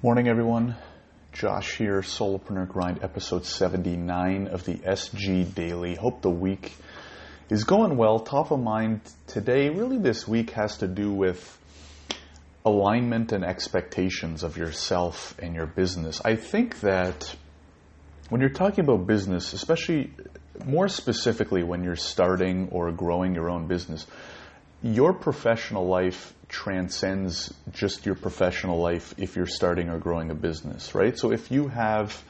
[0.00, 0.76] Morning, everyone.
[1.32, 5.96] Josh here, Solopreneur Grind, episode 79 of the SG Daily.
[5.96, 6.76] Hope the week
[7.50, 8.20] is going well.
[8.20, 11.58] Top of mind today, really, this week has to do with
[12.64, 16.20] alignment and expectations of yourself and your business.
[16.24, 17.34] I think that
[18.28, 20.12] when you're talking about business, especially
[20.64, 24.06] more specifically when you're starting or growing your own business,
[24.82, 30.94] your professional life transcends just your professional life if you're starting or growing a business,
[30.94, 31.18] right?
[31.18, 32.22] So if you have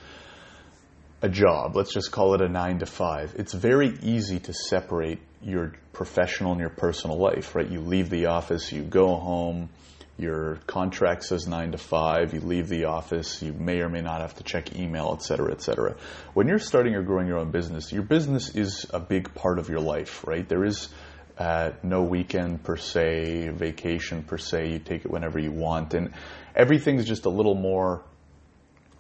[1.21, 5.21] a job, let's just call it a nine to five, it's very easy to separate
[5.43, 7.69] your professional and your personal life, right?
[7.69, 9.69] You leave the office, you go home,
[10.17, 14.21] your contract says nine to five, you leave the office, you may or may not
[14.21, 15.95] have to check email, et cetera, et cetera.
[16.35, 19.69] When you're starting or growing your own business, your business is a big part of
[19.69, 20.49] your life, right?
[20.49, 20.89] There is
[21.39, 24.71] uh, no weekend per se, vacation per se.
[24.73, 26.13] You take it whenever you want, and
[26.55, 28.03] everything's just a little more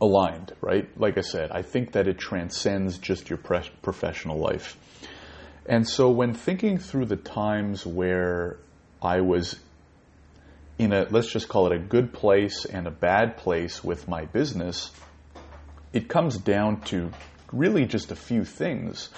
[0.00, 0.88] aligned, right?
[0.98, 4.76] Like I said, I think that it transcends just your pre- professional life.
[5.66, 8.58] And so, when thinking through the times where
[9.02, 9.58] I was
[10.78, 14.26] in a, let's just call it a good place and a bad place with my
[14.26, 14.92] business,
[15.92, 17.10] it comes down to
[17.52, 19.08] really just a few things.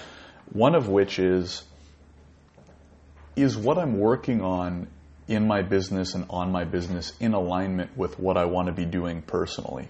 [0.51, 1.63] One of which is
[3.35, 4.87] is what I'm working on
[5.27, 8.85] in my business and on my business in alignment with what I want to be
[8.85, 9.87] doing personally.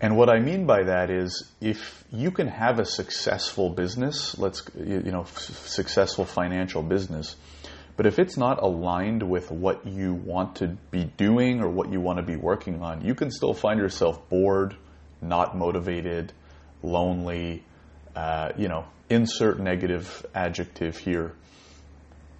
[0.00, 4.62] And what I mean by that is if you can have a successful business, let's,
[4.76, 7.36] you know, successful financial business,
[7.96, 12.00] but if it's not aligned with what you want to be doing or what you
[12.00, 14.74] want to be working on, you can still find yourself bored,
[15.20, 16.32] not motivated,
[16.82, 17.62] lonely,
[18.16, 21.32] uh, you know, insert negative adjective here.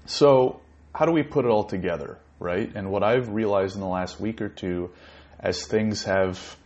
[0.06, 0.60] So,
[0.94, 2.70] how do we put it all together, right?
[2.74, 4.90] And what I've realized in the last week or two,
[5.38, 6.56] as things have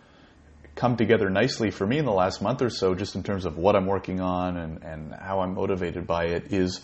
[0.75, 3.57] come together nicely for me in the last month or so, just in terms of
[3.57, 6.81] what I'm working on and, and how I'm motivated by it, is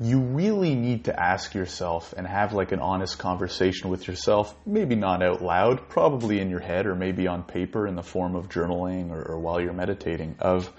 [0.00, 4.94] you really need to ask yourself and have like an honest conversation with yourself, maybe
[4.94, 8.48] not out loud, probably in your head or maybe on paper in the form of
[8.48, 10.72] journaling or, or while you're meditating, of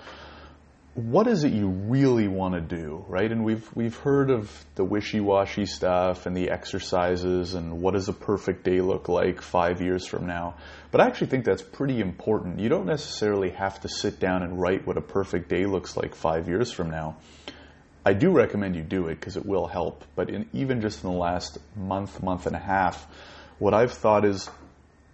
[0.99, 3.31] what is it you really want to do, right?
[3.31, 8.13] And we've we've heard of the wishy-washy stuff and the exercises and what does a
[8.13, 10.55] perfect day look like 5 years from now.
[10.91, 12.59] But I actually think that's pretty important.
[12.59, 16.15] You don't necessarily have to sit down and write what a perfect day looks like
[16.15, 17.15] 5 years from now.
[18.05, 21.11] I do recommend you do it because it will help, but in, even just in
[21.11, 23.07] the last month, month and a half,
[23.57, 24.49] what I've thought is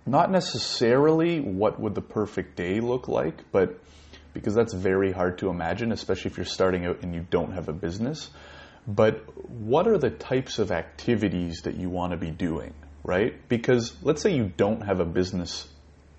[0.06, 3.80] not necessarily what would the perfect day look like, but
[4.36, 7.70] because that's very hard to imagine, especially if you're starting out and you don't have
[7.70, 8.30] a business.
[8.86, 12.74] But what are the types of activities that you want to be doing,
[13.04, 13.34] right?
[13.50, 15.68] Because let's say you don't have a business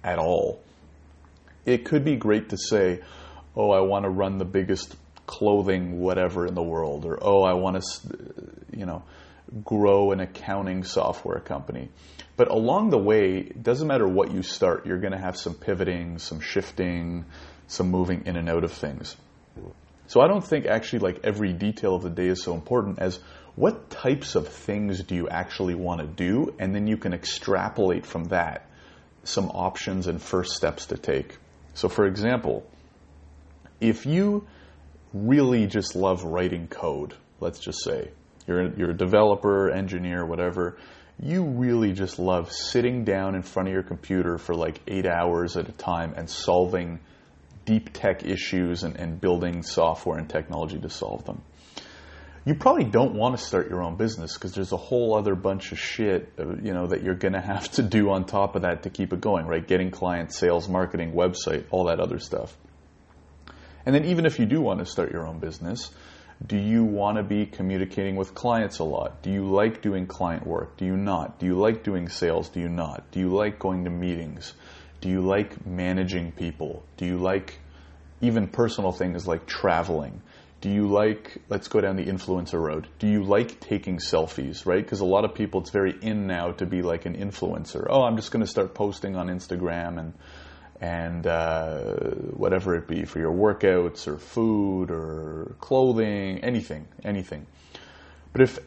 [0.03, 0.61] at all.
[1.67, 3.03] It could be great to say,
[3.55, 4.97] oh, I want to run the biggest
[5.27, 8.17] clothing whatever in the world, or oh, I want to,
[8.75, 9.03] you know,
[9.63, 11.91] grow an accounting software company.
[12.37, 15.55] But along the way, it doesn't matter what you start, you're going to have some
[15.55, 17.27] pivoting, some shifting,
[17.67, 19.17] some moving in and out of things.
[20.09, 23.19] So I don't think actually like every detail of the day is so important as
[23.57, 28.05] what types of things do you actually want to do, and then you can extrapolate
[28.05, 28.67] from that
[29.25, 31.39] some options and first steps to take.
[31.75, 32.65] So, for example,
[33.81, 34.47] if you
[35.13, 38.11] really just love writing code, let's just say
[38.47, 40.77] you're you're a developer, engineer, whatever,
[41.19, 45.57] you really just love sitting down in front of your computer for like eight hours
[45.57, 47.01] at a time and solving
[47.67, 51.43] deep tech issues and, and building software and technology to solve them.
[52.47, 55.73] You probably don't want to start your own business because there's a whole other bunch
[55.73, 58.63] of shit, uh, you know, that you're going to have to do on top of
[58.63, 59.67] that to keep it going, right?
[59.67, 62.57] Getting clients, sales, marketing, website, all that other stuff.
[63.85, 65.91] And then even if you do want to start your own business,
[66.45, 69.23] do you want to be communicating with clients a lot?
[69.23, 70.77] Do you like doing client work?
[70.77, 71.41] Do you not?
[71.41, 72.49] Do you like doing sales?
[72.49, 73.11] Do you not?
[73.11, 74.53] Do you like going to meetings?
[75.07, 76.83] Do you like managing people?
[76.97, 77.61] Do you like
[78.21, 80.21] even personal things like traveling?
[80.61, 82.89] Do you like, let's go down the influencer road.
[82.99, 84.83] Do you like taking selfies, right?
[84.83, 87.87] Because a lot of people, it's very in now to be like an influencer.
[87.89, 90.13] Oh, I'm just going to start posting on Instagram and,
[90.81, 91.85] and uh,
[92.35, 97.47] whatever it be for your workouts or food or clothing, anything, anything.
[98.33, 98.59] But if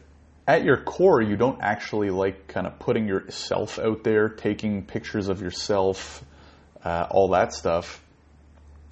[0.48, 5.28] at your core, you don't actually like kind of putting yourself out there, taking pictures
[5.28, 6.24] of yourself,
[6.84, 8.02] uh, all that stuff.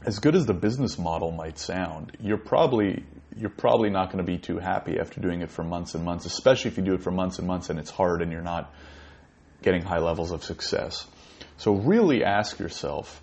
[0.05, 3.05] As good as the business model might sound, you're probably
[3.37, 6.27] you're probably not going to be too happy after doing it for months and months,
[6.27, 8.73] especially if you do it for months and months and it's hard and you're not
[9.63, 11.07] getting high levels of success.
[11.57, 13.23] So really ask yourself,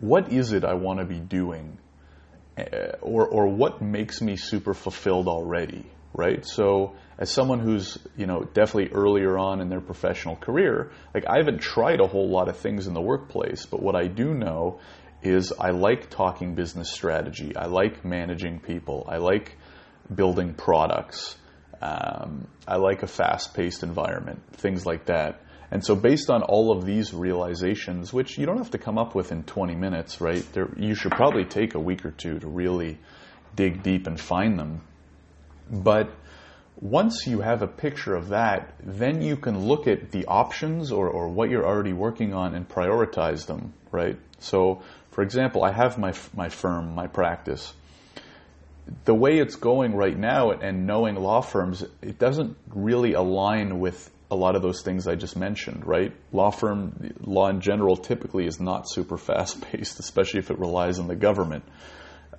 [0.00, 1.78] what is it I want to be doing?
[2.58, 6.44] Uh, or, or what makes me super fulfilled already, right?
[6.44, 11.36] So as someone who's, you know, definitely earlier on in their professional career, like I
[11.38, 14.80] haven't tried a whole lot of things in the workplace, but what I do know
[15.22, 17.54] is I like talking business strategy.
[17.54, 19.06] I like managing people.
[19.08, 19.56] I like
[20.12, 21.36] building products.
[21.82, 25.42] Um, I like a fast paced environment, things like that.
[25.70, 29.14] And so, based on all of these realizations, which you don't have to come up
[29.14, 30.44] with in 20 minutes, right?
[30.52, 32.98] There, you should probably take a week or two to really
[33.54, 34.82] dig deep and find them.
[35.70, 36.10] But
[36.80, 41.08] once you have a picture of that, then you can look at the options or,
[41.08, 44.18] or what you're already working on and prioritize them, right?
[44.38, 47.72] So, for example, I have my, my firm, my practice.
[49.04, 54.10] The way it's going right now and knowing law firms, it doesn't really align with
[54.30, 56.12] a lot of those things I just mentioned, right?
[56.32, 60.98] Law firm, law in general typically is not super fast paced, especially if it relies
[60.98, 61.64] on the government.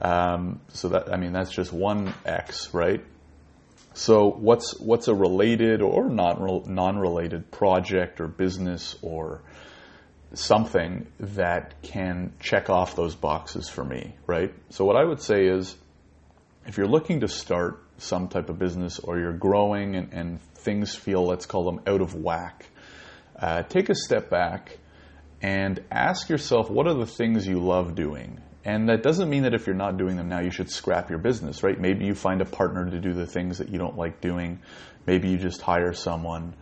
[0.01, 3.03] Um, so that, I mean, that's just one X, right?
[3.93, 9.41] So what's, what's a related or not non-related project or business or
[10.33, 14.53] something that can check off those boxes for me, right?
[14.69, 15.75] So what I would say is,
[16.65, 20.95] if you're looking to start some type of business or you're growing and, and things
[20.95, 22.65] feel, let's call them, out of whack,
[23.37, 24.77] uh, take a step back
[25.41, 28.39] and ask yourself what are the things you love doing?
[28.63, 31.17] And that doesn't mean that if you're not doing them now, you should scrap your
[31.17, 31.79] business, right?
[31.79, 34.59] Maybe you find a partner to do the things that you don't like doing.
[35.07, 36.53] Maybe you just hire someone.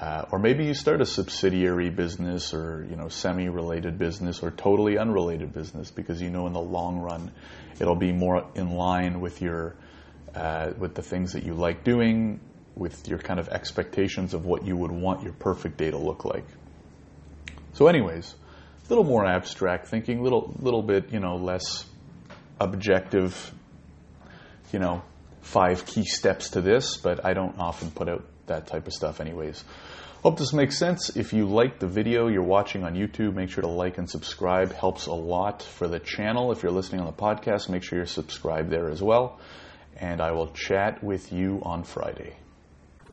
[0.00, 4.98] Uh, or maybe you start a subsidiary business or you know semi-related business or totally
[4.98, 7.30] unrelated business because you know in the long run
[7.78, 9.76] it'll be more in line with your
[10.34, 12.40] uh, with the things that you like doing
[12.74, 16.24] with your kind of expectations of what you would want your perfect day to look
[16.24, 16.46] like.
[17.74, 18.34] So, anyways,
[18.84, 21.84] a little more abstract thinking, little little bit you know less
[22.60, 23.52] objective.
[24.72, 25.02] You know,
[25.42, 29.20] five key steps to this, but I don't often put out that type of stuff,
[29.20, 29.64] anyways.
[30.22, 31.16] Hope this makes sense.
[31.16, 34.72] If you like the video you're watching on YouTube, make sure to like and subscribe.
[34.72, 36.52] Helps a lot for the channel.
[36.52, 39.40] If you're listening on the podcast, make sure you're subscribed there as well.
[39.96, 42.36] And I will chat with you on Friday.